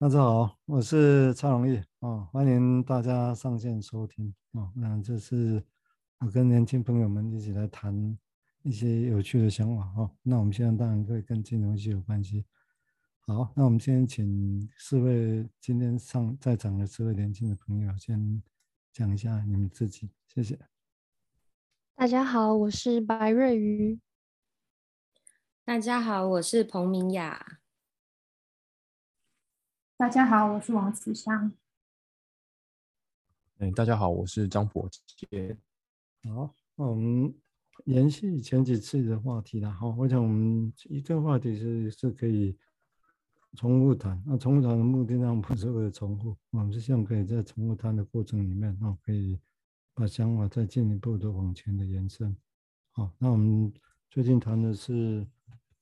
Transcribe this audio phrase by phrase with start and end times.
[0.00, 4.70] 大家好，我是蔡荣义啊，欢迎大家上线收听啊。
[4.76, 5.60] 那这是
[6.20, 8.16] 我跟年轻朋友们一起来谈
[8.62, 10.08] 一些有趣的想法哈。
[10.22, 12.44] 那我们现在当然会跟金融系有关系。
[13.26, 18.40] 好，那我们先请四位今天上在场的四位年轻的朋友先
[18.92, 20.56] 讲一下你们自己，谢谢。
[21.96, 23.98] 大家好，我是白瑞瑜。
[25.64, 27.58] 大家好，我是彭明雅。
[29.98, 31.52] 大家好，我是王慈香。
[33.58, 35.58] 哎，大家好，我是张博杰。
[36.22, 37.34] 好，那我们
[37.84, 39.72] 延续前几次的话题啦。
[39.72, 42.56] 好，我想我们一个话题是是可以
[43.56, 44.22] 重复谈。
[44.24, 49.40] 那重复谈的目的呢不是为了重复，我们是希望可以在重复谈的过程里面，那可以
[49.94, 52.36] 把想法再进一步的往前的延伸。
[52.92, 53.72] 好，那我们
[54.08, 55.26] 最近谈的是。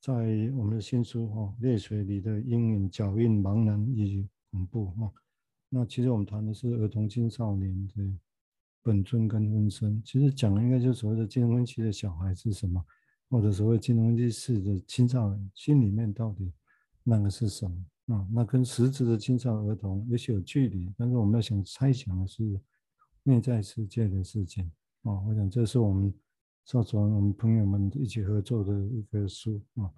[0.07, 0.13] 在
[0.55, 5.11] 我们的新书《哈泪水里的阴影、脚印、茫然与恐怖》哈，
[5.67, 8.17] 那其实我们谈的是儿童青少年的
[8.81, 10.01] 本尊跟分身。
[10.05, 12.81] 其实讲的应该就是所谓的青春期的小孩是什么，
[13.29, 16.53] 或者所谓青春期式的青少年心里面到底
[17.03, 18.25] 那个是什么啊？
[18.31, 22.57] 那跟实质的青少年儿童也许有距离，但是我们要想猜想的是
[23.23, 24.71] 内在世界的事情
[25.01, 25.19] 啊。
[25.27, 26.13] 我想这是我们。
[26.67, 29.89] 造成我们朋友们一起合作的一个书啊，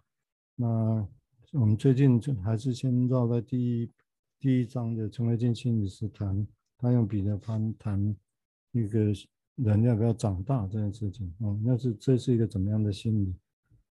[0.56, 1.08] 那
[1.54, 3.90] 我们最近就还是先绕在第一
[4.40, 6.46] 第一章的陈维进心理师谈，
[6.78, 8.16] 他用彼得潘谈
[8.72, 9.12] 一个
[9.56, 13.34] 人要不要长大这件事情啊，那是这是一个怎么样的心理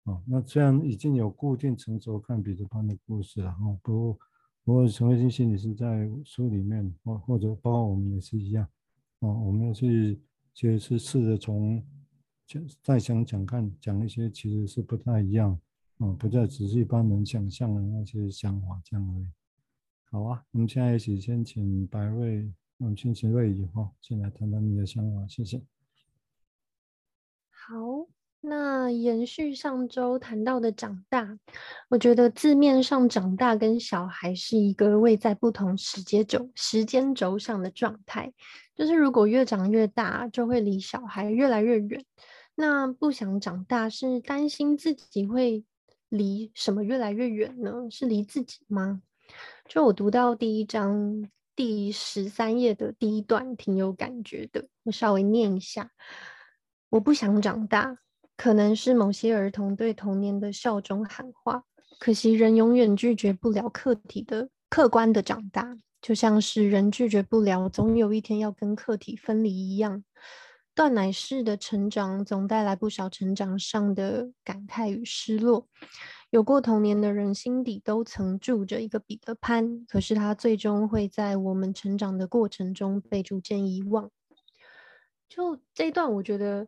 [0.03, 0.21] 啊？
[0.27, 4.19] 那虽然已经有固定成熟看彼得潘的故事了啊，不过
[4.63, 8.63] 不过陈维进心理师在书里面或或者包括我们也是一样
[9.21, 10.21] 啊，我们要去
[10.53, 11.83] 就是试着从。
[12.47, 15.51] 就再想讲看讲一些其实是不太一样，
[15.97, 19.27] 啊，不再只是一般人想象的那些想法这样而已。
[20.09, 25.61] 好啊，我们现在一起先请白瑞，我们请请瑞以后进来谈谈你的想法，谢谢。
[27.49, 28.07] 好，
[28.39, 31.37] 那延续上周谈到的长大，
[31.89, 38.31] 我觉得字面上长大跟小孩是一个位在不同时间轴时间轴上的状态，
[38.73, 42.05] 就是如果越长越大，就会离小孩越来越远。
[42.59, 45.63] 那不想长大，是担心自己会
[46.09, 47.87] 离什么越来越远呢？
[47.91, 49.03] 是离自己吗？
[49.67, 54.67] 就我读到第一章第十三页的第一段，挺有感觉的。
[54.85, 55.91] 我稍微念一下：
[56.89, 57.99] 我不想长大，
[58.35, 61.63] 可能是某些儿童对童年的效忠喊话。
[61.99, 70.03] 可惜人永远拒绝不了客体的客观的长大，就像是人拒绝不了总有一天要跟客体分离一样。
[70.77, 75.67] 断奶式的成长总带来不少成长上的感慨与失落。
[76.29, 84.11] 有过童年的人心底都曾住着一个彼得潘，可是他最终会在我们成长的过程中被逐渐遗忘。
[85.27, 86.67] 就这一段，我觉得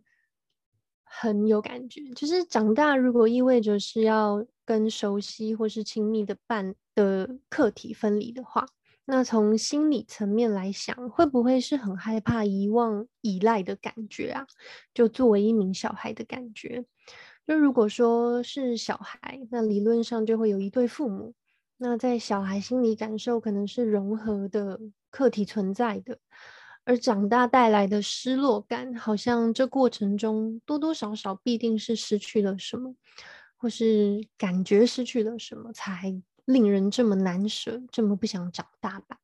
[1.03, 2.02] 很有感觉。
[2.16, 8.66] 就是长大如果意味着是要跟熟悉或是亲密的伴的客体分离的话。
[9.12, 14.46] 那从心理层面来想，会不会是很害怕遗忘、依赖的感觉啊？
[14.94, 16.86] 就作为一名小孩的感觉。
[17.47, 21.34] 就如果说是小孩，那理论上就会有一对父母。
[21.78, 26.20] 那在小孩心理感受可能是融合的客体存在的，
[26.84, 32.94] 而长大带来的失落感，好像这过程中多多少少必定是失去了什么，
[33.58, 36.22] 或是感觉失去了什么才。
[36.49, 39.19] 令人这么难舍，这么不想长大吧？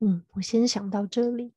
[0.00, 1.54] 嗯，我先想到这里。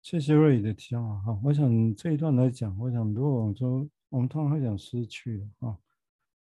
[0.00, 5.76] 谢谢瑞的提问哈，我想这一段来讲，我想如果说我们通常会讲失去啊，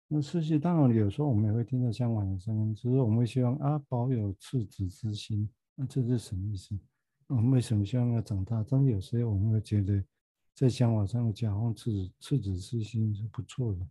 [0.07, 6.79] 那失去当然有时候我们也会听到相反的声音，只是我们会希望啊保有赤子之心，那这是什么意思？
[7.27, 8.65] 我们为什么希望要长大？
[8.71, 10.05] 但是有时候我们会觉得。
[10.59, 13.87] 在想法上讲，赤子赤子之心是不错的。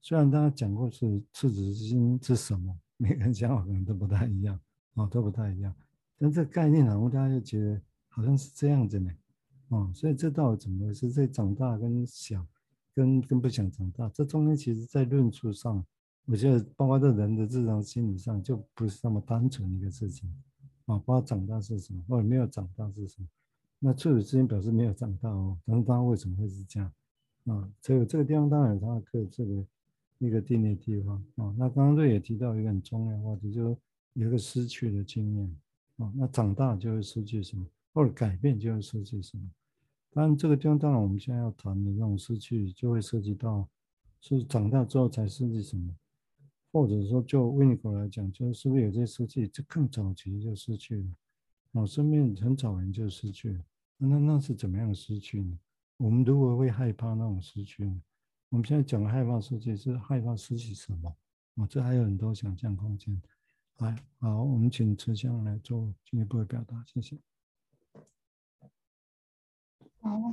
[0.00, 4.58] 虽然大家讲过是赤子之心是什么，每个人想法可能都不太一样
[4.94, 5.74] 啊，都不太一样。
[6.16, 7.78] 但这个概念好像大家就觉得
[8.08, 9.10] 好像是这样子呢，
[9.68, 11.12] 啊，所以这到底怎么回事？
[11.12, 12.48] 这长大跟想
[12.94, 15.84] 跟跟不想长大，这中间其实在论述上，
[16.24, 20.26] 我觉得包括在人的日常心理上，就不是那么单纯一个事情
[20.86, 20.96] 啊。
[21.00, 23.28] 包括长大是什么，或者没有长大是什么。
[23.80, 26.92] 那赤子之心表示没有长大哦，但是他为什么会是这样
[27.46, 27.70] 啊？
[27.80, 29.64] 这个这个地方当然有他的课，这个
[30.18, 31.54] 一个定义地方啊。
[31.56, 33.76] 那刚刚瑞也提到一个很重要的话题，就
[34.14, 35.56] 有一个失去的经验
[35.98, 36.12] 啊。
[36.16, 39.44] 那长大就会失去什么，或者改变就会失去什么。
[40.10, 43.68] 当然这个地方当然我们现在要谈的这种失去，就会涉及到
[44.20, 45.94] 是长大之后才失去什么？
[46.72, 51.04] 或者说就 Winiko 来讲，就是不是有些失去，就更早期就失去了？
[51.72, 53.64] 哦，生命很早人就失去了，
[53.98, 55.58] 那那是怎么样失去呢？
[55.98, 58.02] 我们如果会害怕那种失去呢？
[58.50, 61.14] 我们现在讲的害怕失去是害怕失去什么？
[61.56, 63.20] 哦，这还有很多想象空间。
[63.78, 67.18] 来，好，我们请慈香来做进一步的表达，谢谢。
[70.00, 70.32] 好，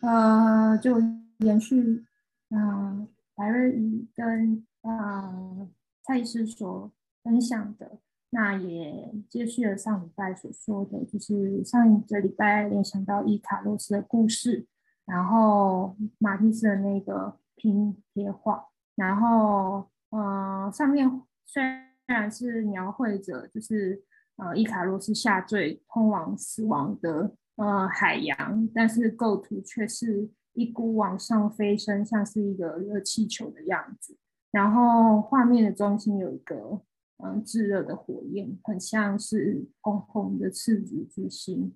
[0.00, 0.98] 呃，就
[1.38, 2.04] 延续，
[2.48, 5.68] 嗯、呃，白瑞宇跟呃
[6.02, 6.90] 蔡医师所
[7.22, 7.98] 分享的，
[8.34, 14.66] 那也接续了上礼拜所说的，就是上一个礼拜联想到伊卡洛斯的故事，
[15.04, 21.62] 然后马蒂斯的那个拼贴画，然后呃上面虽
[22.06, 24.02] 然是描绘着就是
[24.36, 34.16] 呃伊卡洛斯下坠通往死亡的呃海洋，但是构图却是一股往上飞升，像是一个热气球的样子。
[34.50, 36.80] 然后画面的中心有一个
[37.22, 41.74] 嗯炙热的火焰，很像是红红的赤子之心。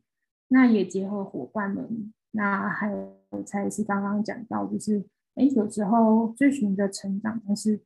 [0.48, 5.04] 那也结合伙伴们，那还有才是刚刚讲到，就是
[5.34, 7.80] 哎有时候追寻的成长，但是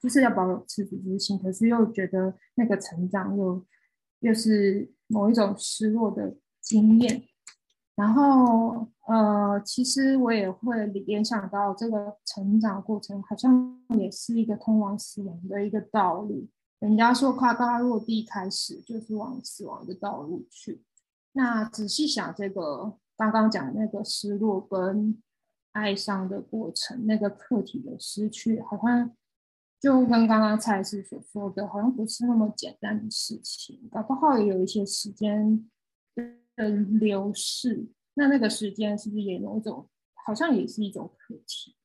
[0.00, 3.66] 就是要保有赤子之心，可是又觉得那个成长又
[4.20, 7.22] 又是某一种失落的经验。
[7.96, 16.48] 然后，呃，其实我也会联想到这个成长过程，好像也是一个通往死亡的一个道路。
[16.80, 20.82] 人家说，呱呱落地开始就是往死亡的道路去。
[21.32, 25.22] 那仔细想，这个刚刚讲那个失落跟
[25.72, 29.12] 哀伤的过程，那个客体的失去，好像
[29.80, 35.70] 就跟刚刚蔡司所说的，好像不是那么简单的事情，搞不好也有一些时间。
[36.56, 37.86] 的流逝，
[38.18, 41.76] 那那个时间是不是也有一种，好像也是一种课题？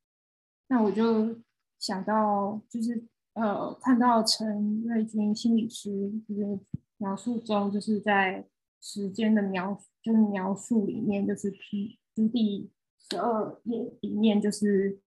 [0.68, 1.42] 那我就
[1.78, 6.60] 想到，就是呃，看到陈瑞君心理师就是
[6.98, 8.48] 描述中，就是在
[8.80, 12.72] 时间的描，就是描述里面，就是 P，就第
[13.10, 15.02] 十二页里面，就是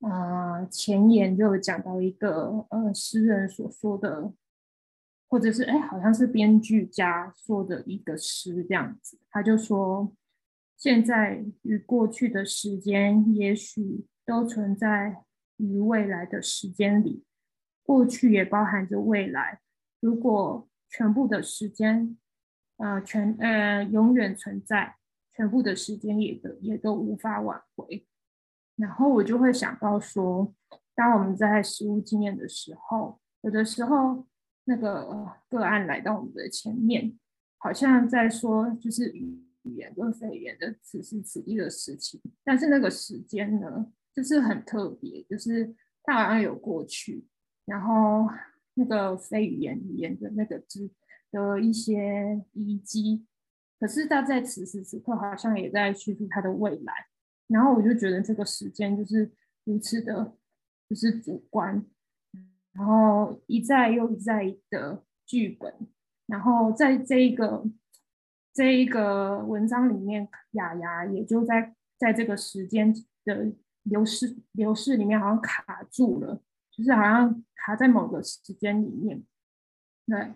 [0.00, 4.32] 呃前言就讲到一个呃诗人所说的。
[5.26, 10.14] 或者是哎，好像是编剧家说的一个诗这样子，他就说：
[10.76, 15.24] 现在与过去的时间，也许都存在
[15.56, 17.24] 于未来的时间里，
[17.82, 19.60] 过去也包含着未来。
[19.98, 22.16] 如果全部的时间，
[22.76, 24.96] 呃，全呃永远存在，
[25.32, 28.06] 全部的时间也都也都无法挽回。
[28.76, 30.54] 然后我就会想到说，
[30.94, 34.26] 当我们在实物经验的时候，有的时候。
[34.64, 37.18] 那个个案来到我们的前面，
[37.58, 47.26] 好像在说就是语言跟非语言的此时此地的事情，但是那个时间呢，就是很特别，就是它好像有过去，
[47.64, 48.28] 然后
[48.74, 50.90] 那个非语言语言的那个字
[51.30, 53.26] 的一些遗迹，
[53.78, 56.92] 可是它在此时此刻好像也在叙述它的未来，
[57.48, 59.30] 然后我就觉得这个时间就是
[59.64, 60.36] 如此的，
[60.88, 61.84] 就是主观。
[62.74, 65.72] 然后一再又一再的剧本，
[66.26, 67.64] 然后在这一个
[68.52, 72.92] 这一个文章里面，雅雅也就在在这个时间
[73.24, 73.52] 的
[73.84, 76.40] 流逝流逝里面，好像卡住了，
[76.72, 79.22] 就是好像卡在某个时间里面。
[80.06, 80.34] 对，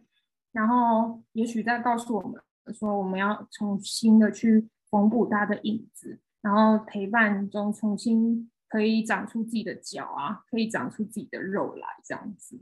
[0.52, 2.40] 然后也许在告诉我们
[2.72, 8.48] 说，我们要重新的去缝补他的影子，然后陪伴中重新。
[8.68, 12.60] 可以长出自己的脚啊，可以长出自己的肉来，这样子。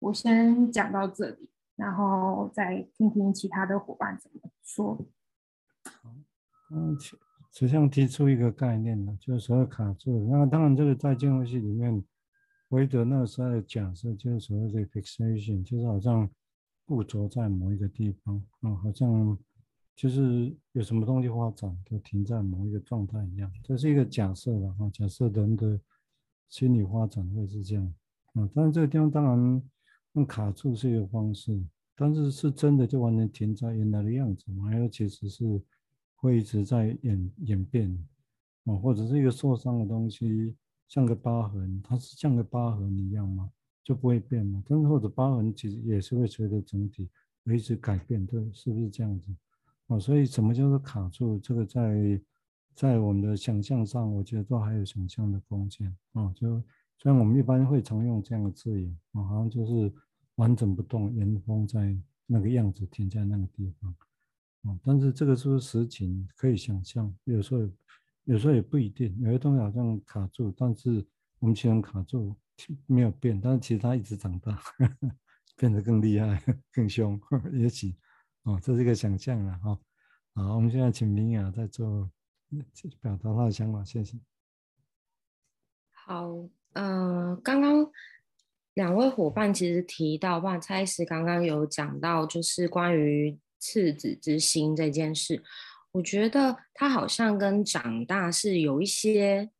[0.00, 4.96] 我先讲到这里，然后再听听其他的伙伴怎么说。
[5.84, 6.14] 好，
[6.72, 6.96] 嗯，
[7.52, 10.28] 慈香提出一个概念呢，就是所谓卡住。
[10.30, 12.04] 那当然，这个在进入系里面，
[12.68, 16.28] 维德纳斯的假设就是所谓的 fixation，就是好像
[16.84, 19.38] 固着在某一个地方啊，好像。
[19.96, 24.90] 就是有什么东西发展，就停在某一个状态一样，这是一个假设了哈。
[24.92, 25.80] 假设人的
[26.50, 27.94] 心理发展会是这样
[28.34, 29.62] 啊，但是这个地方当然
[30.12, 31.58] 用卡住是一个方式，
[31.96, 34.66] 但是是真的就完全停在原来的样子吗？
[34.66, 35.62] 还有其实是
[36.14, 37.90] 会一直在演演变
[38.64, 40.54] 啊，或者是一个受伤的东西
[40.88, 43.50] 像个疤痕，它是像个疤痕一样吗？
[43.82, 44.62] 就不会变吗？
[44.68, 47.08] 但是或者疤痕其实也是会随着整体
[47.46, 49.34] 一直改变，对，是不是这样子？
[49.88, 51.38] 哦，所以什么叫做卡住？
[51.38, 52.20] 这个在
[52.74, 56.32] 在我们的想象上，我觉得都还有想象的空间啊。
[56.34, 56.62] 就
[56.98, 59.92] 虽然我们一般会常用这样的字眼啊，好像就是
[60.36, 63.94] 完整不动，原封在那个样子，停在那个地方
[64.62, 64.78] 啊。
[64.82, 66.28] 但是这个是不是实情？
[66.36, 67.70] 可以想象，有时候
[68.24, 71.06] 有时候也不一定，有些东西好像卡住，但是
[71.38, 72.34] 我们情人卡住
[72.86, 74.58] 没有变，但是其实它一直长大，
[75.56, 77.20] 变得更厉害、 更凶，
[77.52, 77.94] 也许
[78.46, 79.76] 哦，这是一个想象了哈。
[80.34, 82.08] 好，我们现在请明雅在做
[83.00, 84.16] 表达他的想法，谢谢。
[85.90, 86.28] 好，
[86.74, 87.90] 嗯、呃，刚刚
[88.74, 95.42] 两位伙伴其实提到，哇，蔡医师刚刚有讲到，就是关于赤子之心这件事，
[95.90, 99.50] 我觉得他好像跟长大是有一些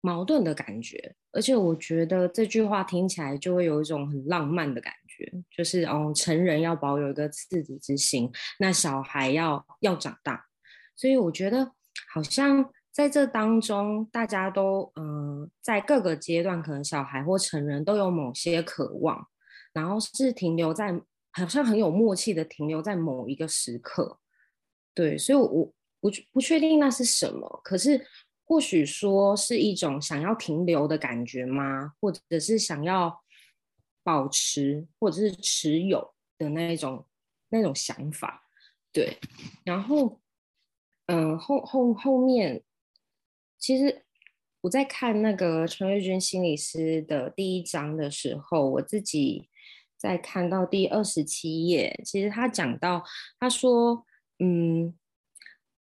[0.00, 4.92] 矛盾的感觉，而且我觉得这句话听起来就会有一种很浪漫的感
[5.50, 10.46] 就是哦，成人要保有一个赤子之心，那小孩要要长大，
[10.96, 11.72] 所以我觉得
[12.12, 12.70] 好像。
[12.90, 19.24] 在这当中，大家都嗯、在各个阶段，可能小孩或成人都有某些渴望，
[19.72, 24.18] 然后是停留在好像很有默契的停留在某一个时刻，
[24.94, 25.64] 对，所以我我
[26.00, 28.04] 不不确定那是什么，可是
[28.44, 31.92] 或许说是一种想要停留的感觉吗？
[32.00, 33.16] 或者是想要
[34.08, 37.06] 保持或者是持有的那一种
[37.50, 38.42] 那种想法，
[38.90, 39.18] 对，
[39.64, 40.18] 然后
[41.04, 42.64] 嗯、后后后面。
[43.58, 44.06] 其实
[44.62, 49.50] 我在看那个陈瑞君心理师的第一章的时候，我自己
[49.98, 53.04] 在看到第二十七页，其实他讲到，
[53.38, 54.06] 他说，
[54.38, 54.96] 嗯，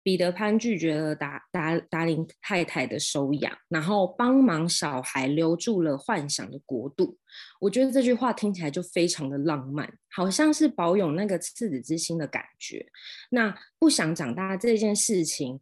[0.08, 7.18] 彼得潘拒绝了达达达林太太的收养，然后帮忙小孩留住了幻想的国度。
[7.60, 12.88] 我觉得这句话听起来就非常的浪漫，好像是保有那个赤子之心的感觉。
[13.32, 15.60] 那不想长大这件事情。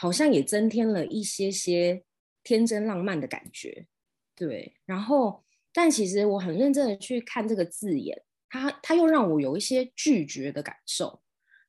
[0.00, 2.04] 好像也增添了一些些
[2.44, 3.88] 天真浪漫的感觉，
[4.36, 4.76] 对。
[4.86, 11.20] 然后，但其实我很认真的去看这个字眼，他他又让我有一些拒绝的感受，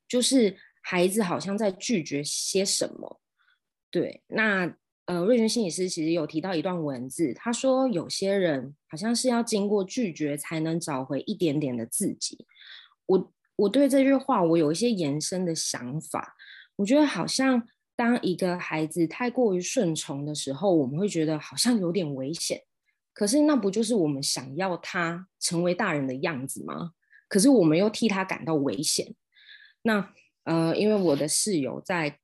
[0.08, 3.20] 就是孩子好像在拒绝些什么。
[3.92, 12.46] 对，那呃，瑞君心理师其实有提到一段文字，他说有些人好像是要经过拒绝才能找回一点点的自己。
[13.06, 16.36] 我我对这句话我有一些延伸的想法，
[16.78, 17.68] 我觉得好像。
[18.00, 22.62] 当一个孩子太过于顺从的时候，我们会觉得好像有点危险。
[23.14, 26.92] 可是那不就是我们想要他成为大人的样子吗？
[27.28, 29.14] 可是我们又替他感到危险。
[29.82, 32.20] 那呃，因为我的室友在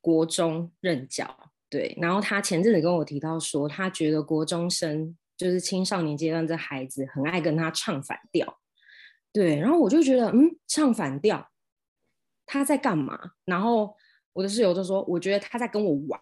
[0.00, 8.58] 国中任教，对，然后他前阵子跟我提到说，他觉得国中生就是青少年阶段这孩子很爱跟他唱反调，
[9.32, 11.50] 对，然后我就觉得，嗯，唱反调，
[12.46, 13.32] 他在干嘛？
[13.44, 13.96] 然后。
[14.34, 16.18] 我的室友就说：“我觉得他在跟我玩。”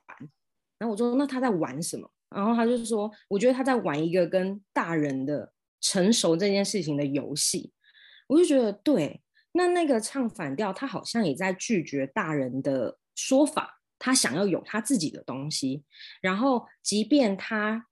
[0.79, 7.73] 然后我说：“那他在玩什么？”然后他就说：“我觉得他在玩一个跟大人的成熟这件事情的游戏。”
[8.27, 9.23] 我就觉得对。
[9.53, 15.85] 那那个唱反调，他好像也在拒绝大人的说法，他想要有他自己的东西。
[16.21, 17.87] 然后，即便他。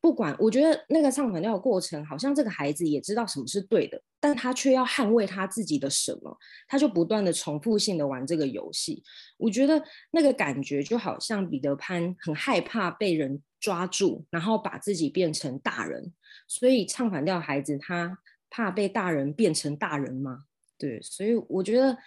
[0.00, 9.02] 不管，我觉得那个唱反调的过程，好像这个孩子也知道什么是对的，但他却要捍卫他自己的什么，他就不断的重复性的玩这个游戏。
[9.36, 16.14] 我觉得那个感觉就好像彼得潘很害怕被人抓住，然后把自己变成大人，
[16.46, 20.44] 所以唱反调孩子他怕被大人变成大人吗？
[20.78, 21.98] 对，所以我觉得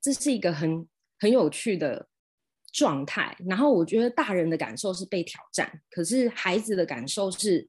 [0.00, 2.08] 这是一个很很有趣的。
[2.72, 7.66] 状态，然后我觉得大人的感受是被挑战，可是孩子的感受是，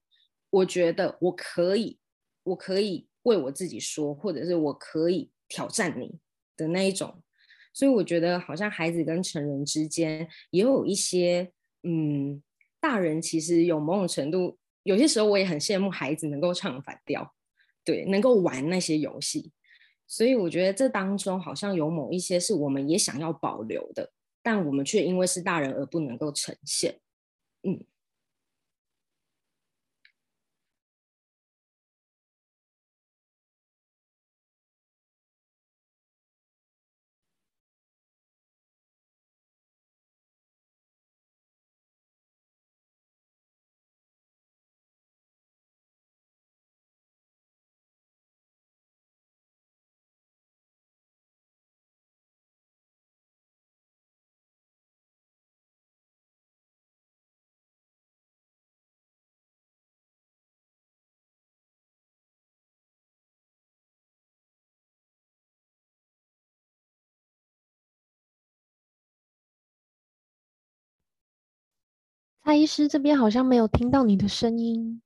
[0.49, 1.97] 我觉得我可以，
[2.43, 6.19] 我可以为我自己说，或者是我可以挑战你
[6.57, 7.23] 的那一种，
[7.73, 12.43] 所以我觉得好像孩子跟成人之间也有一些，嗯，
[12.81, 17.33] 大人其实有某种程度，有些时候我也很羡慕孩子能够唱反调，
[17.85, 19.53] 对，能够玩那些游戏，
[20.07, 24.11] 所以我觉得这当中好像有某一些是我们也想要保留的。
[24.41, 26.99] 但我们却因为是大人而不能够呈现，
[27.63, 27.85] 嗯。
[72.47, 75.01] 大医师这边好像没有听到你的声音。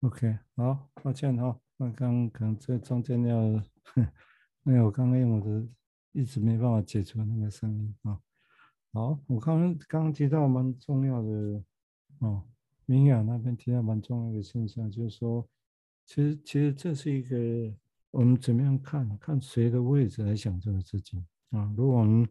[0.00, 3.62] Ok 好抱歉哈那刚刚这中间要
[4.64, 5.64] 没有刚刚用我的
[6.10, 8.20] 一直没办法解除那个声音啊
[8.92, 11.62] 好，我刚刚刚提到蛮重要的
[12.18, 12.42] 哦，
[12.86, 15.48] 明雅那边提到蛮重要的现象，就是说，
[16.04, 17.74] 其实其实这是一个
[18.10, 21.72] 我们怎么样看看谁的位置来想这个事情啊？
[21.76, 22.28] 如果我们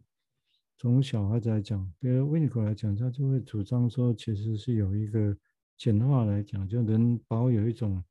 [0.78, 5.36] 从小孩子来讲，比如维尼口来讲，他就会主张说，其实是有一个。
[5.82, 8.04] 简化来讲，就人保有一种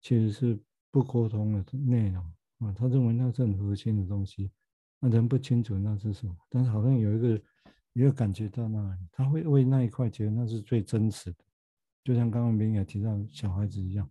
[0.00, 0.56] 其实是
[0.92, 2.24] 不沟通的内容
[2.58, 4.52] 啊，他认为那是很核心的东西，
[5.00, 7.42] 那人不清楚那是什么，但是好像有一个
[7.92, 11.44] 一个感觉到那里，他会为那一块觉得那是最真实的，
[12.04, 14.08] 就像刚刚明也提到小孩子一样，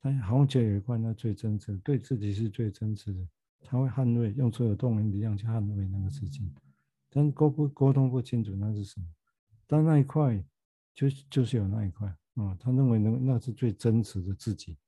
[0.00, 3.28] 他好像觉得有一块那最真实，对自己是最真实的，
[3.64, 6.52] 他会捍卫，用所有动员力量去捍卫那个事情，
[7.10, 9.06] 但沟不沟通不清楚那是什么，
[9.66, 10.42] 但那一块
[10.94, 12.14] 就就是有那一块。
[12.36, 14.78] 啊，他认为那那是最真实的自己，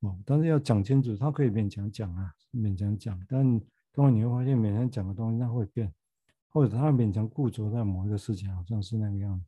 [0.00, 3.60] 哦，但是要讲清楚，他可以勉强讲啊，勉强讲，但
[3.92, 5.92] 当然你会发现勉强讲的东西那会变，
[6.52, 9.46] 或者他勉强固着在某一个事情，好像是那个样子，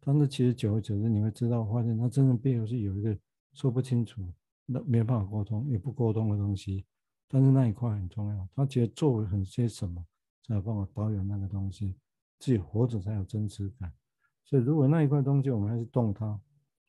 [0.00, 3.18] 但是其实久而久之你会知道，发现他真正背后是有一个
[3.54, 4.22] 说不清楚、
[4.66, 6.84] 那没办法沟通也不沟通的东西，
[7.28, 10.04] 但是那一块很重要，他觉得做很些什么
[10.46, 11.94] 才有办法保有那个东西，
[12.38, 13.92] 自己活着才有真实感，
[14.44, 16.40] 所以如果那一块东西我们要去动它。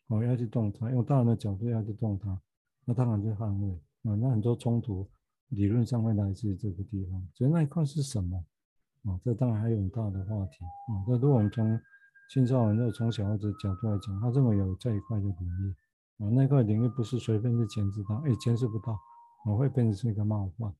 [0.08, 2.39] 我要去动它，用大人的角度要去动它，
[2.86, 3.72] 那当然就捍卫
[4.03, 4.13] 啊。
[4.15, 5.10] 那很多冲突
[5.48, 8.46] 理论上会来自于这个地方，所以那一块是什么
[9.05, 9.19] 啊？
[9.24, 11.03] 这当然还有很大的话题啊。
[11.07, 11.79] 那如果我们从
[12.29, 15.75] 青少年，就从小孩子角度来讲，他认为有这一块的领域
[16.24, 18.98] 啊，那块领域不是随便去牵制它，哎，牵制不到，
[19.45, 20.74] 我会变成是一个冒犯。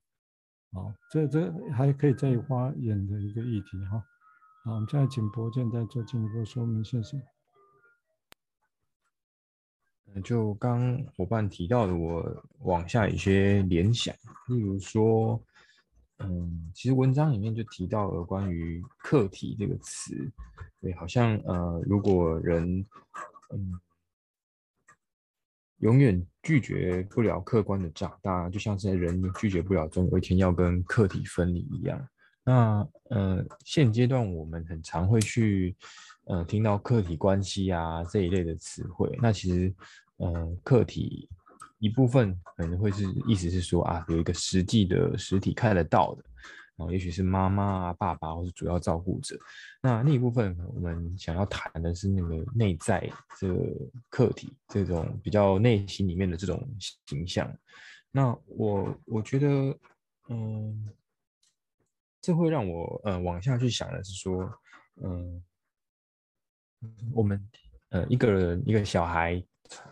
[0.71, 4.03] 好，这这还可以再发言的一个议题哈。
[4.63, 7.21] 好，我们现在请博建再做进一步说明，谢谢。
[10.23, 14.13] 就刚伙伴提到的，我往下一些联想，
[14.47, 15.41] 例如说，
[16.23, 20.15] 嗯，其实文章里面就提到了关于“客体”这个词，
[20.81, 22.86] 对，好像呃，如果人
[23.51, 23.79] 嗯
[25.79, 32.07] 永远拒绝不了客观的长大，就像是人拒绝不了总有一天要跟客体分离一样。
[32.43, 35.75] 那呃，现阶段我们很常会去
[36.25, 39.73] 呃听到客体关系啊这一类的词汇，那其实。
[40.17, 41.27] 呃，客体
[41.84, 46.24] 一部分可能会是意思是说啊，有一个实际的实体看得到的，
[46.78, 49.38] 然后也许是妈妈啊、爸爸或是主要照顾者。
[49.82, 53.06] 那另一部分我们想要谈的是那个内在
[53.38, 53.56] 这个
[54.10, 56.65] 客体，这种比较内心里面的这种
[57.06, 57.54] 形象。
[58.12, 59.78] 那我我觉得，
[60.30, 60.89] 嗯，
[62.22, 64.50] 这会让我呃往下去想的是说，
[65.04, 65.43] 嗯，
[67.13, 67.46] 我们
[67.89, 69.43] 呃一个人一个小孩。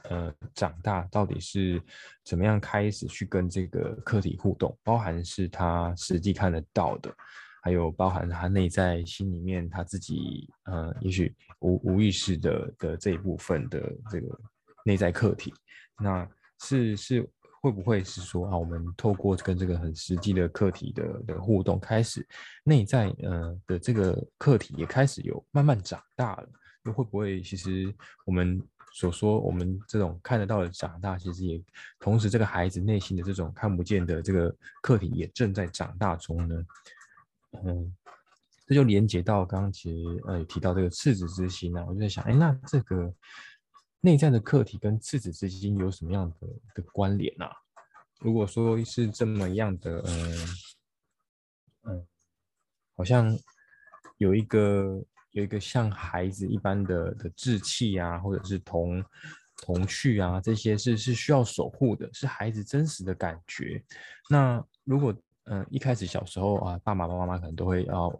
[0.03, 1.81] 呃，长大到底是
[2.23, 4.77] 怎么样开始去跟这个客体互动？
[4.83, 7.13] 包含是他实际看得到的，
[7.61, 14.39] 还有包含他内在心里面他自己呃，也许无无意识的的这一部分的这个
[14.83, 15.53] 内在客体。
[15.97, 16.27] 那
[16.59, 17.29] 是是
[17.61, 22.27] 会不会是说啊，我们透过跟这个很实际的客体的的互动，开始
[22.63, 26.49] 内在呃的这个客体也开始有慢慢长大了？
[26.85, 27.93] 又会不会其实
[28.25, 28.61] 我们？
[28.93, 31.63] 所说，我们这种看得到的长大，其实也
[31.97, 36.65] 同时，这个孩子内心的这种看不见的这个客体也正在长大中呢。
[37.63, 37.95] 嗯，
[38.67, 43.13] 这就连接到刚刚其实呃提到这个赤子之心呢、啊，我就在想，哎，那这个
[44.01, 47.51] 内在的客体跟赤子之心有什么样的的关联呢、啊？
[48.19, 50.47] 如果说是这么样的，嗯
[51.83, 52.07] 嗯，
[52.97, 53.37] 好像
[54.17, 55.01] 有一个。
[55.31, 59.03] 有一个像孩子一般的的志气啊，或者是童
[59.57, 63.83] 童趣啊，这些是是需要守护的，是孩子真实的感觉。
[64.29, 65.15] 那如果
[65.45, 68.11] 嗯、一开始小时候啊，爸爸妈妈可能都会要。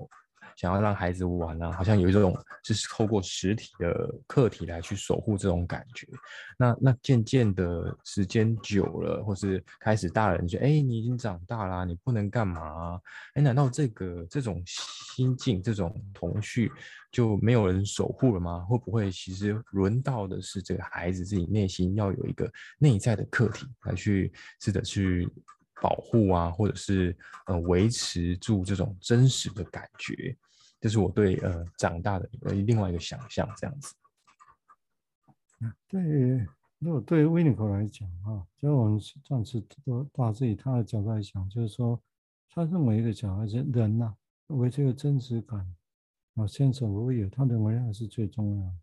[0.62, 6.08] 想要让孩子玩啊，好像有一种就是透过实体的客体来去守护这种感觉。
[6.56, 13.02] 那那渐渐的时间久了，或是开始大人就哎，你已经长大啦，你不能干嘛啊？
[13.34, 16.72] 哎，难道这个这种心境、这种童趣
[17.12, 18.60] 就没有人守护了吗？
[18.60, 22.48] 会不会其实轮到的是这个孩子自己内心要有一个
[22.78, 25.28] 内在的客体来去试着去
[25.82, 30.38] 保护啊，或者是呃维持住这种真实的感觉？
[30.82, 33.96] 这是我对呃长大的一个另外一个想象，这样子。
[35.88, 36.02] 对，
[36.80, 42.02] 如果对维尼口来讲啊，就我们暂时都大致以他的角度来讲，就是说，
[42.50, 44.16] 他认为一个小孩子人呐、啊，
[44.48, 45.60] 为这个真实感
[46.34, 48.74] 啊，先手如有，他认为还是最重要的。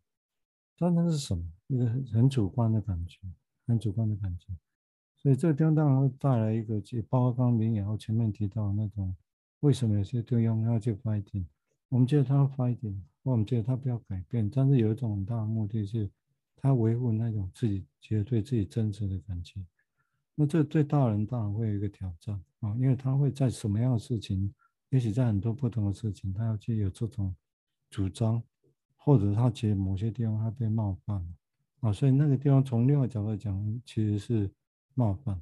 [0.78, 1.44] 但那是什么？
[1.66, 3.18] 一个很很主观的感觉。
[3.66, 4.46] 很主观的感觉。
[5.16, 6.80] 所以这个地方当然会带来一个，
[7.10, 9.14] 包括刚刚明雅前面提到那种，
[9.60, 11.44] 为什么有些地方要去 fighting？
[11.88, 16.10] 我们觉得他 fighting，我们觉得他不要改变，但是有一种很大的目的是，
[16.56, 19.66] 他维护那种自己觉得对自己真实的感情。
[20.34, 24.52] 那这对大人当然会有一个挑战啊，因为他会在什么样的事情，
[24.90, 27.34] 也许在很多不同的事情，他要去有这种
[27.90, 28.42] 主张，
[28.96, 31.28] 或者他觉得某些地方他被冒犯了
[31.80, 34.50] 啊，所以那个地方从另外角度讲，其实是。
[34.94, 35.40] 冒犯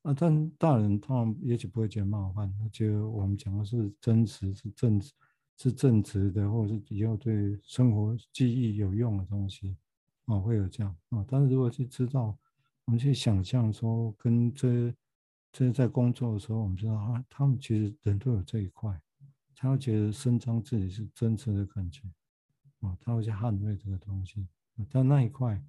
[0.00, 5.12] 啊，但大人他们也许不会觉得冒犯，他觉得我们讲的是真实、是正直、
[5.56, 9.76] 是正直的，或者是以后对生活记忆有用的东西
[10.26, 11.24] 啊，会有这样啊。
[11.28, 12.36] 但是如果去知道，
[12.84, 14.94] 我们去想象说，跟这
[15.52, 19.00] 这在工作的时候，我们知道啊，他们其实人都有这一块，
[19.54, 22.02] 他会觉得伸张自己是真实的感觉
[22.80, 24.46] 啊，他会去捍卫这个东西，
[24.90, 25.62] 但那一块。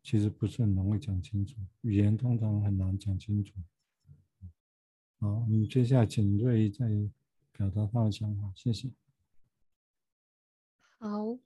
[0.00, 3.52] 其实不是很容易讲清楚，语言通常很难讲清楚。
[5.18, 6.88] 好，我们接下来请瑞再
[7.52, 8.88] 表达他的想法，谢谢。
[11.00, 11.38] 好，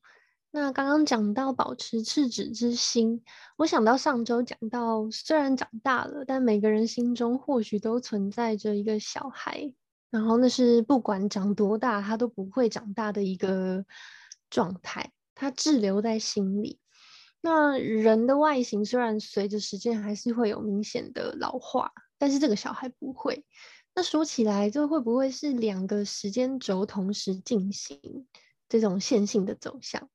[0.51, 3.23] 那刚刚讲到保持赤子之心，
[3.59, 9.75] 我想到上周讲到，虽然长大了，但每个人心中或许都存在着一个小孩，
[10.11, 13.85] 然后那是不管长多大，他都不会长大的一个
[14.49, 16.79] 状态，他滞留在心里。
[17.43, 23.45] 那人的外形虽然随着时间还是会有明显的老化，但是这个小孩不会。
[23.95, 28.27] 那说起来，这会不会是两个时间轴同时进行
[28.81, 30.09] 这种线性的走向？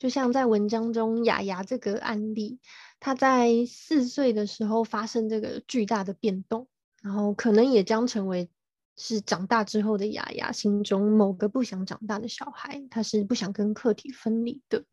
[0.00, 2.58] 就像在文章中雅雅这个案例，
[2.98, 6.66] 他在四岁的时候发生这个巨大的变动，
[7.00, 8.50] 然后可能也将成为
[8.96, 14.84] 是长大之后的雅雅心中某个不想长大的小孩，他是不想跟客体分离的。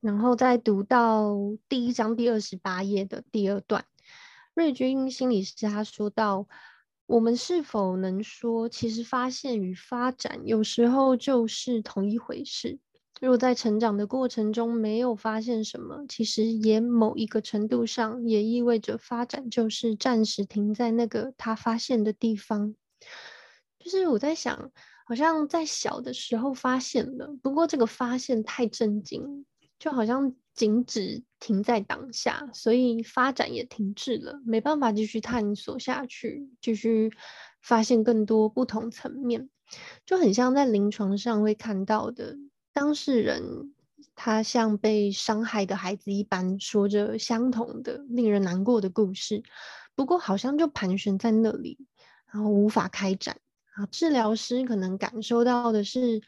[0.00, 1.34] 然后再读到
[1.68, 3.86] 第一章第二十八页的第二段，
[4.52, 6.46] 瑞君心理师他说到：
[7.06, 12.78] 我们是否能说，其实发现与发展有时候就是同一回事？
[13.20, 22.74] 若在成长的过程中没有发现什么，其实也某一个程度上也意味着发展就是暂时停在那个他发现的地方。
[23.78, 24.72] 就是我在想，
[25.06, 29.44] 好像在小的时候发现了，不过这个发现太震惊。
[29.78, 37.10] 就好像仅止停在当下，所以发展也停滞了，没办法继续探索下去，继续
[37.60, 39.48] 发现更多不同层面，
[40.04, 42.36] 就很像在临床上会看到的
[42.72, 43.74] 当事人，
[44.14, 49.42] 他像被伤害的孩子一般，说着相同的令人难过的故事，
[49.94, 51.78] 不过好像就盘旋在那里，
[52.30, 53.38] 然后无法开展。
[53.74, 56.20] 啊，治疗师可能感受到的是，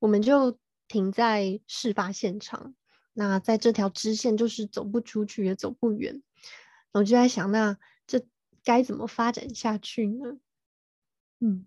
[0.00, 2.74] 我们就停在事发现场。
[3.12, 6.22] 那在这条支线就是走不出去，也走不远。
[6.92, 8.24] 我就在想，那这
[8.62, 10.38] 该怎么发展下去呢？
[11.40, 11.66] 嗯，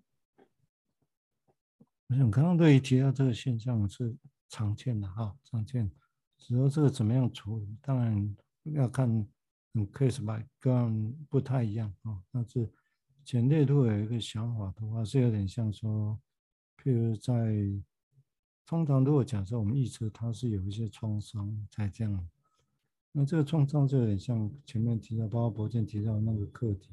[2.07, 4.15] 我想刚刚对于提到这个现象是
[4.47, 5.91] 常见的哈，常见。
[6.37, 9.09] 只说这个怎么样处理，当然要看
[9.73, 12.21] 嗯 case by 个案不太一样啊。
[12.31, 12.71] 但是
[13.25, 16.19] 简略如果有一个想法的话，是有点像说，
[16.77, 17.83] 譬如在。
[18.65, 22.29] 通常，如果假设我们预测他是有一些创伤才这样，
[23.11, 26.89] 那这个创伤就有点像前面提到，包括博健提到那个课题。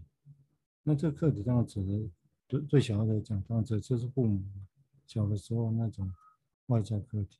[0.82, 2.10] 那这个课题这样指的，
[2.48, 4.42] 对对小孩来讲，当然这就是父母
[5.06, 6.12] 小的时候那种
[6.66, 7.38] 外在课题。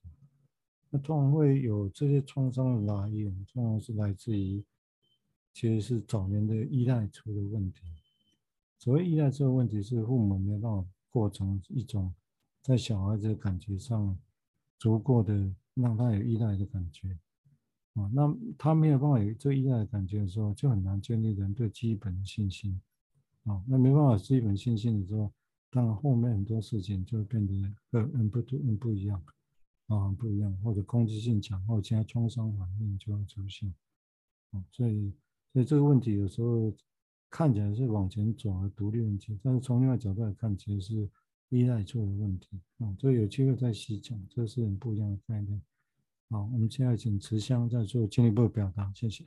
[0.91, 4.65] 那通常会有这些创伤的来源，通常是来自于，
[5.53, 7.83] 其实是早年的依赖出的问题。
[8.79, 12.15] 所谓依赖这个问题，是父母没办法过成一种。
[12.63, 14.19] 在小孩子的感觉上，
[14.79, 17.19] 足够的让他有依赖的感觉
[17.95, 22.79] 啊，那他没有办法有这依赖的感觉的时候，就很难建立人对基本的信心
[23.45, 23.65] 啊。
[23.67, 25.33] 那没办法基本信心的时候，
[25.71, 27.55] 当然后面很多事情就会变得
[27.93, 29.23] 很很不很不一样
[29.87, 33.73] 啊，很不一样，或者攻击性强，或者其他创伤反应就会出现
[34.51, 34.63] 啊。
[34.71, 35.13] 所以，
[35.53, 36.73] 所以这个问题有时候
[37.31, 41.11] 看起来是往前走的独立问题，但是从另外角度来看，其实是。
[41.51, 45.61] 依赖做的问题啊，所以有机会再细讲，这是很不一样的概念。
[46.31, 49.27] 好，我们现在请慈香再做进一步的表达，谢谢。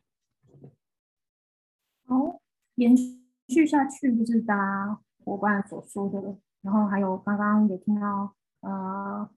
[2.05, 2.39] 好，
[2.75, 2.95] 延
[3.49, 9.29] 续下去就是大家伙伴所说的，然后还有刚刚也听到呃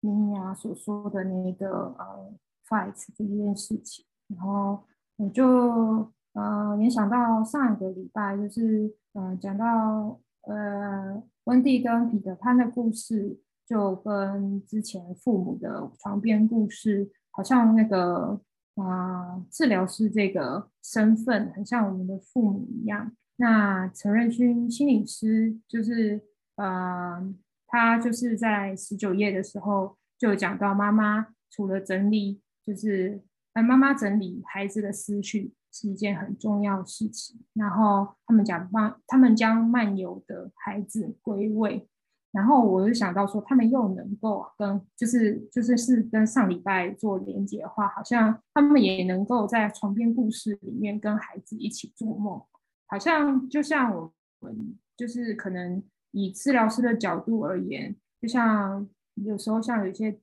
[0.00, 2.34] 明雅所说的那个呃
[2.68, 4.84] fight 这件事情，然后
[5.16, 11.22] 我就呃联想到上一个礼拜就是呃讲到呃。
[11.44, 18.40] 温蒂跟彼得潘的故事，就跟之前父母的床边故事，好像那个
[18.76, 23.12] 啊、治疗师这个身份很像我们的父母一样。
[23.36, 26.22] 那陈瑞勋心理师就是，
[26.56, 27.34] 呃，
[27.66, 33.20] 他就是在十九页的时候就讲到，妈妈除了整理，就是
[33.52, 37.40] 让妈妈整理孩子的思绪是一件很重要的事情。
[37.54, 41.88] 然后他们讲漫，他们将漫游的孩子归位。
[42.30, 52.40] 然后我就想到说，他们又能够跟就是就是是跟上礼拜做连接的话，好像他们也能够在床边故事里面跟孩子一起做梦，
[52.86, 55.82] 好像就像我们就是可能
[56.12, 60.18] 以治疗师的角度而言，就像有时候像有一些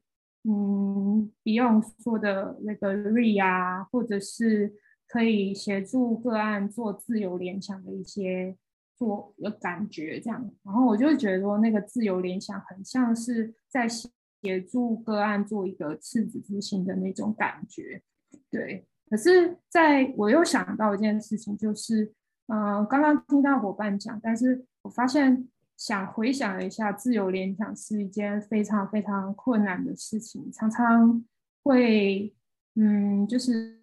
[0.45, 4.73] 嗯，Beyond 说的那个 Re 啊，或者是
[5.09, 8.55] 可以协助个案做自由联想的一些。
[8.99, 18.03] 做的感觉这样，然后我就觉得说，那个自由联想很像是在协助个案做一个赤子之心的那种感觉，
[18.51, 18.85] 对。
[19.09, 22.11] 可是，在我又想到一件事情，就是，
[22.47, 31.23] 嗯、刚刚听到伙伴讲，但是我发现想回想一下，自由联想是一件非常非常困难的事情，常常
[31.63, 32.35] 会，
[32.75, 33.78] 嗯，就是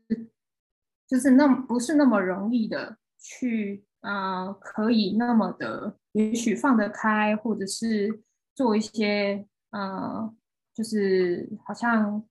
[1.09, 3.85] 就是那不是那么容易的去。
[4.03, 8.23] 呃，可以那么的，也许放得开，或者是
[8.55, 10.33] 做一些，呃，
[10.73, 12.23] 就是好像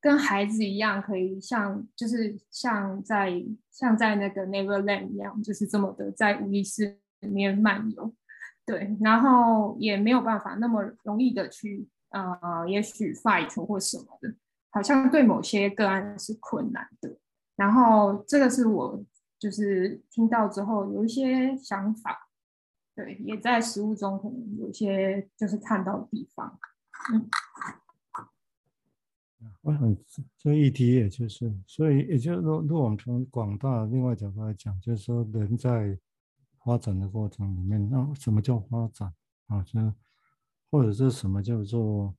[0.00, 8.14] 跟孩子一样，可以像，就是像在像在那个 Neverland 一样，就是这么的在无意识里面漫游，
[8.64, 14.32] 对，然后也没有办法那么容易的去，呃，也许 fight 或什么的，
[14.70, 17.16] 好像对某些个案是困难的，
[17.56, 19.04] 然后这个是我。
[19.38, 22.30] 就是听到之后有一些想法，
[22.94, 26.58] 对，也在实物中可能有一些就是看到的地方。
[27.12, 27.28] 嗯，
[29.60, 29.94] 我很
[30.38, 35.98] 这议题，也就是，所以也就是说，如果我们从广大的另外角度来讲，就是说人在
[36.64, 39.12] 发展的过程里面，那什么叫发展
[39.48, 39.62] 啊？
[39.64, 39.78] 就
[40.70, 42.14] 或者是什么叫做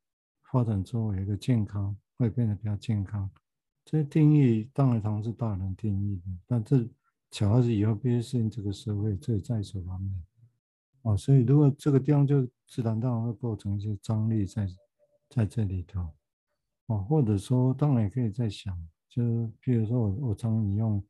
[0.51, 3.27] 发展之后有一个健康，会变得比较健康？
[3.87, 6.85] 这些定义当然常是大人定义的，但这。
[7.29, 10.23] 小孩子以后必须适应这个社会，这也在所难免。
[11.01, 14.65] 哦，所以如果这个地方就自然当然会构成一些张力在
[15.29, 16.09] 在这里头。
[16.85, 18.73] 哦，或者说当然也可以在想，
[19.09, 21.03] 就是比如说我我常引用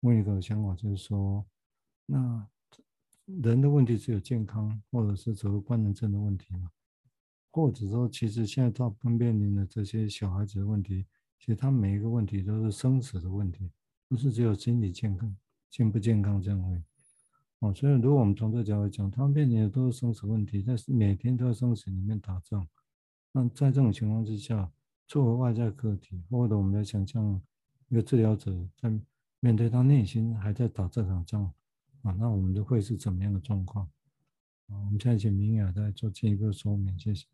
[0.00, 1.42] 另一个想法，就是说，
[2.04, 2.46] 那
[3.24, 6.70] 人的问题只有健康，或者是只有官能症的问题嘛？
[7.52, 11.06] 或者说，其实现在大部分面临的这些小孩子的问题，
[11.44, 13.70] 其实他每一个问题都是生死的问题，
[14.08, 15.36] 不是只有心理健康。
[15.68, 16.82] 健不健康这样会，
[17.58, 22.66] 哦，所以如果我们从这角度讲，他们面临的都是生死问题，但是每天都在生死里面打仗。
[23.32, 24.72] 那在这种情况之下，
[25.06, 27.38] 作为外在个体，或者我们来想象
[27.88, 28.90] 一个治疗者在
[29.40, 31.44] 面对他内心还在打这场仗，
[32.00, 33.84] 啊，那我们都会是怎么样的状况？
[34.68, 37.26] 啊，我们现在请明雅再做进一步说明，谢谢。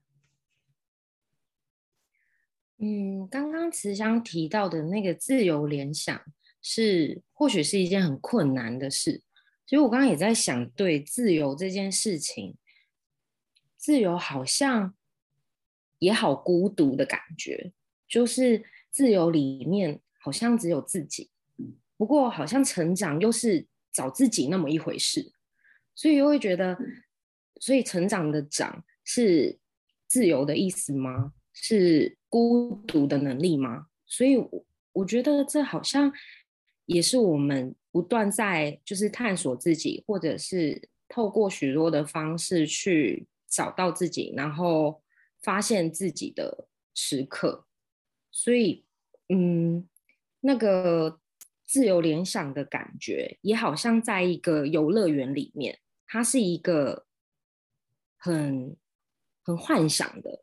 [2.83, 6.21] 嗯，刚刚慈祥提到的那个自由联想。
[6.63, 9.23] 是，或许是一件很困难的事。
[9.67, 12.55] 所以我刚刚也在想，对自由这件事情，
[13.79, 14.95] 自由好像
[15.99, 17.73] 也好孤独的感觉，
[18.07, 21.31] 就是自由里面好像只有自己，
[21.97, 25.33] 不过好像成长又是找自己那么一回事，
[25.95, 26.77] 所以又会觉得，
[27.59, 29.59] 所以成长的长是
[30.07, 31.33] 自由的意思吗？
[31.55, 33.89] 是孤独的能力吗？
[34.07, 36.11] 所以我我觉得这好像。
[36.87, 45.01] 也是我们不断在就是探索自己，或者是透过许多的方式去找到自己，然后
[45.41, 47.65] 发现自己的时刻。
[48.33, 48.85] 所以，
[49.29, 49.89] 嗯，
[50.41, 51.21] 那个
[51.65, 57.07] 自由联想的感觉，也好像在一个游乐园里面，它是一个
[58.17, 58.77] 很
[59.45, 60.43] 很幻想的、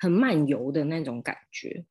[0.00, 1.84] 很漫游的那种感觉。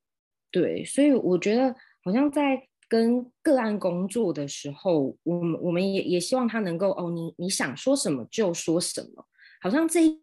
[0.51, 2.67] 对，所以我觉得好像在。
[2.91, 9.27] 跟个案工作的时候，我们我们也也希望他能够哦，你你想说什么就说什么，
[9.61, 10.19] 好像这一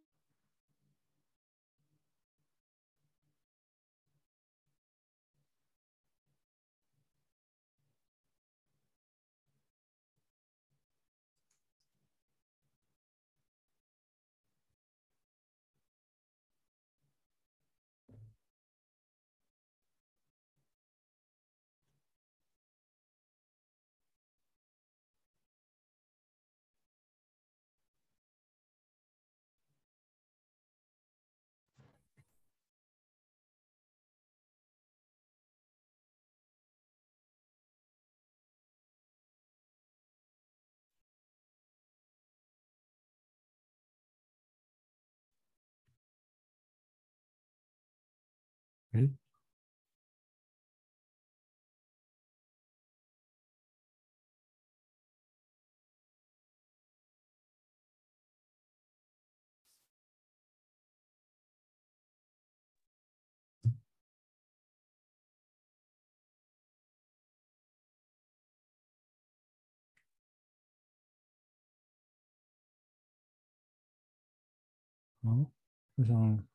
[75.23, 75.51] 好，
[75.97, 76.47] 我想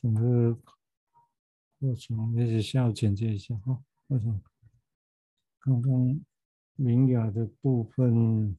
[0.00, 0.56] 整个
[1.80, 3.82] 过程也许需要简介一下哈。
[4.08, 4.42] 我想
[5.60, 6.20] 刚刚
[6.74, 8.56] 明雅的部分，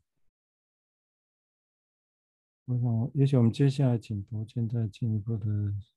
[2.66, 5.46] 我想也许我们接下来请博谦再进一步的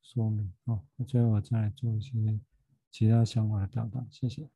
[0.02, 0.80] 说明啊。
[0.96, 2.40] 那最后我再做一些
[2.90, 4.48] 其他想法的表达，谢谢。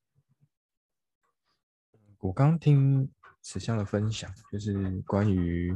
[2.18, 3.08] 我刚听
[3.42, 5.72] 慈香的分享，就是关于。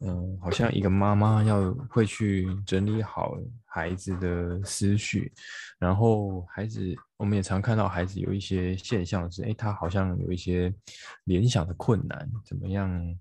[0.00, 5.32] 嗯，好像一个妈妈要会去整理好孩子的思绪，
[5.78, 10.72] 然后孩子，我们也常看到孩子有一些现象是，哎，他好像有一些
[11.24, 13.18] 联想的困难，怎么样？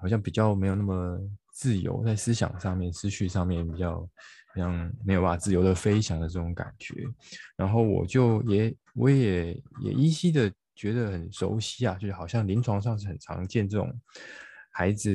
[0.00, 1.20] 好像比较没有那么
[1.52, 4.08] 自由，在思想上面、思绪上面比较
[4.56, 6.94] 像没有办法自由的飞翔的这种感觉。
[7.54, 9.52] 然后我就也，我也
[9.82, 13.92] 也依稀的觉得很熟悉啊，就是好像临床上是很常见这种。
[14.72, 15.10] 孩子，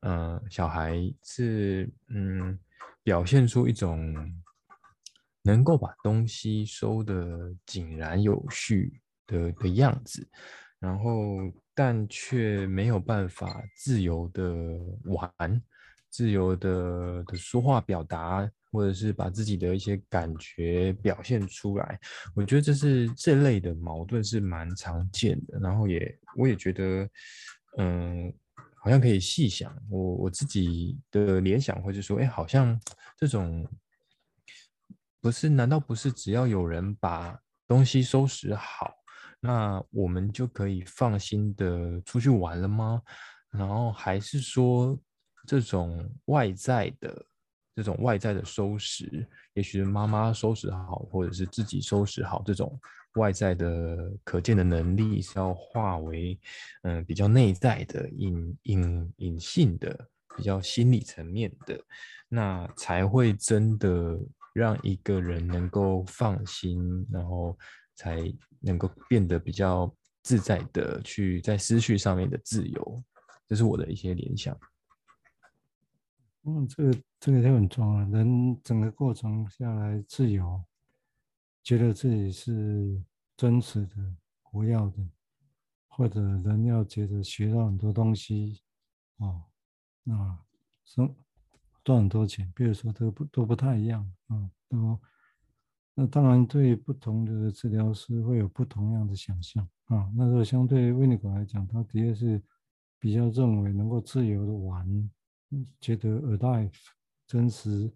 [0.00, 2.58] 嗯、小孩是，嗯，
[3.02, 4.14] 表现出一种
[5.42, 10.28] 能够把东西收得井然有序的的样子，
[10.80, 11.12] 然后
[11.72, 14.52] 但却没有办法自由的
[15.04, 15.62] 玩，
[16.10, 21.98] 自由的的说话表达，或者是把自己的一些感觉表现出来。
[22.34, 27.08] 我觉得这是这类的矛盾是蛮常见的，然后也我也觉得，
[27.78, 28.34] 嗯。
[28.86, 32.80] 好像可以细想，我我自己的联想会是说，哎，好像
[33.16, 33.68] 这种
[35.20, 35.48] 不是？
[35.48, 38.94] 难道不是只要有人把东西收拾好，
[39.40, 43.02] 那我们就可以放心的出去玩了吗？
[43.50, 44.96] 然后还是说，
[45.48, 47.26] 这种外在的
[47.74, 52.78] 这种外在的收拾，也许妈妈收拾好，或者是自己收拾好这种。
[53.16, 56.38] 外在的可见的能力是要化为，
[56.82, 61.78] 嗯、比较内在的隐隐隐性的，比较心理层面的，
[62.28, 64.18] 那才会真的
[64.54, 67.58] 让一个人能够放心，然后
[67.94, 68.16] 才
[68.60, 73.02] 能够变得比较自在的去在思绪上面的自由。
[73.48, 74.58] 这是我的一些联想。
[76.44, 80.62] 嗯，这个这个就很重要，人整个过程下来自由。
[81.66, 83.02] 觉得自己是
[83.36, 83.96] 真实的、
[84.40, 85.10] 活跃的，
[85.88, 88.62] 或者人要觉得学到很多东西，
[89.16, 89.42] 哦，
[90.04, 90.38] 那
[90.84, 91.12] 生
[91.82, 95.00] 赚很多钱，比如说都不都不太一样啊，都
[95.94, 100.08] 那当然对不同的治疗师会有不同样的想象啊。
[100.14, 102.40] 那时候相对温尼古来讲，他的确是
[103.00, 105.10] 比较认为能够自由的玩，
[105.80, 106.72] 觉得 alive
[107.26, 107.92] 真实。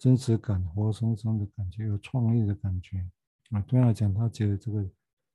[0.00, 3.06] 真实感、活生生的感觉、有创意的感觉
[3.50, 4.82] 啊，对他来讲，他觉得这个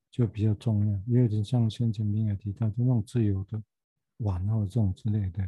[0.10, 3.62] 就比较重要，也有点像先前明也提到，就那种自由的
[4.17, 5.43] 玩或者这种之类的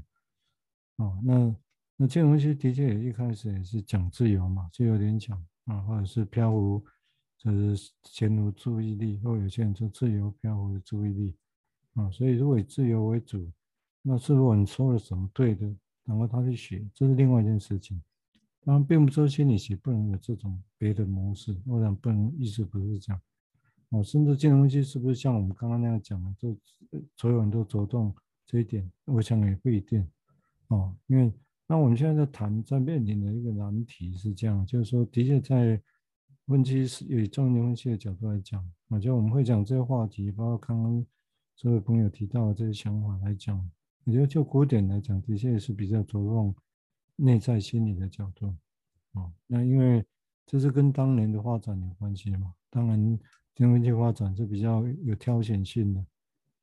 [0.97, 1.19] 啊。
[1.23, 1.55] 那
[1.95, 6.85] 那这种东西的确也一开始也是讲自由嘛，就有点讲啊，或者是飘忽，
[7.39, 11.35] 就是闲无注意力，或有些人说自由漂忽的注意力
[11.95, 12.11] 啊。
[12.11, 13.51] 所以如果以自由为主，
[14.03, 15.65] 那是如果你说了什么对的，
[16.05, 17.99] 然后他去学，这是另外一件事情。
[18.67, 23.21] 当然，并不说心理学不能有这种别的模式，我想不能意思不是这样。
[23.91, 26.53] 哦，甚至这东西是不是像我们刚刚那样讲的，就
[27.15, 28.13] 所有人都着重
[28.45, 28.91] 这一点？
[29.05, 30.05] 我想也不一定。
[30.67, 31.31] 哦，因为
[31.65, 35.81] 那我们现在在谈，在面临的一个难题是这样，就是说，的确在
[36.45, 41.05] 分析是以中年分析的角度来讲，我觉得我们会讲这个话题，包括刚刚
[41.55, 43.57] 这位朋友提到的这些想法来讲，
[44.03, 46.53] 我觉得就古典来讲，的确也是比较着重。
[47.19, 48.55] 内在心理的角度，
[49.13, 50.05] 哦，那因为
[50.45, 52.53] 这是跟当年的发展有关系嘛。
[52.69, 52.97] 当然，
[53.55, 56.05] 精神分析发展是比较有挑选性的，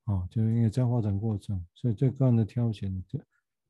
[0.04, 3.02] 哦，就是因为在发展过程，所以这个案的挑选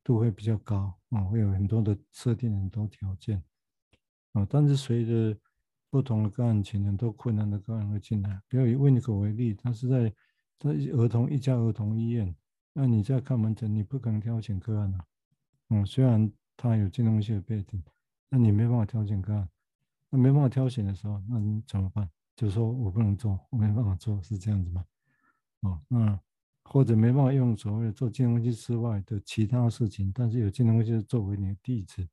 [0.04, 3.42] 度会比较高，啊、哦，会有很多的设定很多条件，
[4.32, 5.34] 啊、但是随着
[5.88, 8.42] 不同的个案情，很多困难的个案会进来。
[8.46, 10.14] 比如以温尼可为例，他是在
[10.58, 12.36] 在儿童一家儿童医院，
[12.74, 15.04] 那你在看门诊，你不可能挑选个案啊，
[15.70, 16.30] 嗯，虽然。
[16.56, 17.82] 他有这东西的背景，
[18.28, 19.48] 那你没办法挑选个案，
[20.10, 22.08] 那没办法挑选的时候，那你怎么办？
[22.36, 24.84] 就是说我不能做，我没办法做，是这样子吗？
[25.60, 26.20] 哦，那
[26.64, 32.06] 或者没办法用所谓的做金融分析之外的其他事情，但是有金融分析作为你的弟子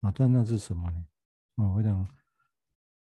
[0.00, 1.06] 啊，但那是什么呢？
[1.56, 2.08] 啊，我想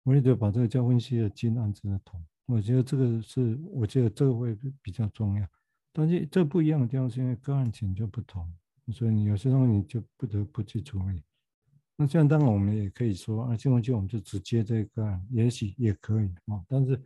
[0.03, 5.47] 我也得把这个叫分析的经案子的同，我觉得这个是，我觉得这个会比较重要。
[5.91, 8.51] 但是这不一样的地方是因为个案情就不同，
[8.91, 11.23] 所以你有些东西你就不得不去处理。
[11.95, 16.63] 那这样当然我们也可以说啊，金融机我们就直接这个，也许也可以啊。
[16.67, 16.99] 但是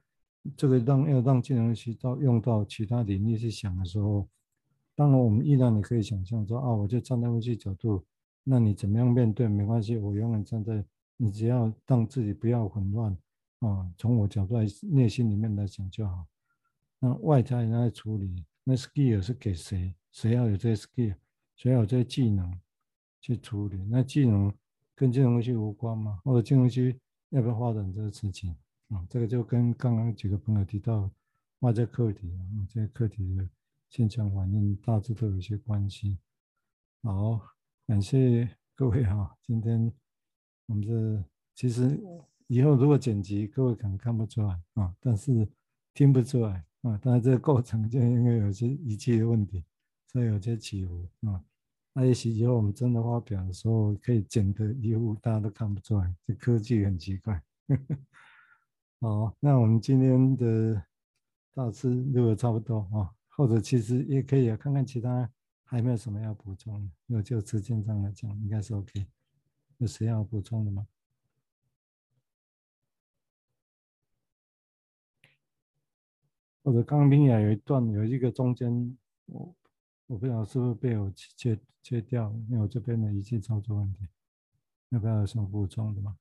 [0.56, 4.28] 这个让要让金融机到用到其他领域去想的时候，
[4.96, 8.06] 当然我们依然你可以想象说啊，我就站在分析角度，
[8.44, 10.84] 那你怎么样面对没关系，我永远站在。
[11.20, 13.12] 你只要让自己不要混乱
[13.62, 16.28] 啊，从我角度来内心里面来讲就好。
[17.00, 19.96] 那外在人来处理，那 skill 是给谁？
[20.12, 21.16] 谁要有这些 skill？
[21.58, 22.50] 谁要有这些技能
[23.20, 23.78] 去处理？
[23.90, 24.54] 那技能
[24.96, 26.22] 跟金融分析无关吗？
[26.24, 26.98] 或者金融分析
[27.32, 28.56] 要不要发展这个事情
[28.88, 29.06] 啊？
[29.10, 31.12] 这个就跟刚刚几个朋友提到
[31.60, 32.40] 外在课题啊，
[32.70, 33.50] 这些课题的
[33.90, 36.18] 现象反应大致都有一些关系。
[37.04, 37.42] 好，
[37.86, 39.92] 感谢各位哈，今天。
[40.70, 41.24] 我们这
[41.56, 41.98] 其实
[42.48, 45.48] 以后如果剪辑，各位可能看不出来啊，但是
[45.94, 47.00] 听不出来啊。
[47.02, 49.64] 但是这个过程就因为有些仪器的问题，
[50.18, 51.46] 所以有些起伏啊。
[51.94, 56.12] 那也许以后我们真的发表的时候，可以剪得一副大家都看不出来。
[56.26, 57.40] 这科技很奇怪。
[59.00, 60.84] 好，那我们今天的
[61.54, 65.30] 大致录的差不多啊，或者其实也可以看看其他
[65.66, 66.92] 还有没有什么要补充的。
[67.06, 69.06] 如果就时间上来讲，应该是 OK。
[69.78, 70.88] 有谁要补充的吗？
[76.64, 78.98] 或者刚刚冰雅有一段有一个中间，
[79.28, 79.56] 我
[80.08, 84.08] 我不知道是不是被我切切掉，因为我这边的仪器操作问题，
[84.90, 86.18] 要不要有什么补充的吗？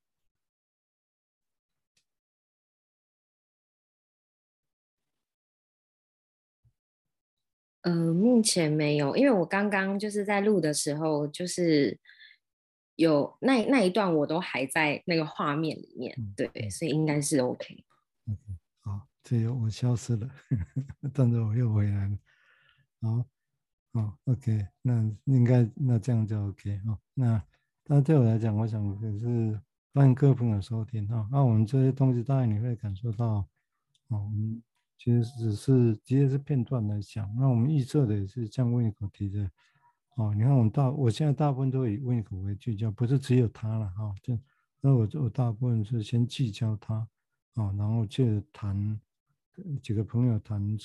[7.82, 11.99] 呃，目前没有，因为我刚刚就是在录的时候，就是。
[12.97, 17.84] 有那那一段我都还在那个画面里面，嗯、对，所以应该是 OK。
[18.26, 18.41] OK，
[18.80, 20.26] 好，这个我消失了，
[21.12, 22.18] 但是我又回来了。
[23.03, 23.22] 好，
[23.97, 26.99] 哦，OK，那应该那这样就 OK 哈。
[27.14, 27.42] 那
[27.86, 29.59] 那对我来讲，我想可是
[29.94, 31.26] 欢迎各位朋友收听哈。
[31.32, 33.49] 那我们这些东西，当然你会感受到，
[34.09, 34.30] 哦，
[34.99, 37.34] 其实只是直接是片段来讲。
[37.38, 39.51] 那我们预测的也是像温一口提的。
[40.16, 44.14] 哦，你看我们大，我现在大部分都以温口为聚焦，不是只有他了哈、哦。
[44.22, 44.38] 就
[44.82, 46.97] 那我我大部分是先聚焦他，
[47.55, 49.01] 哦，然后去谈
[49.82, 50.62] 几个朋友谈。